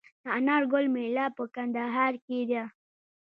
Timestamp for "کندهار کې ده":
1.55-2.63